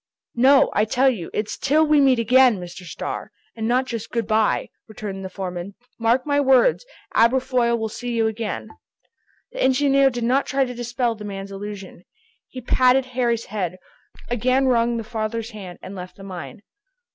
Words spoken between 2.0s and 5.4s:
meet again, Mr. Starr, and not Just 'good by,'" returned the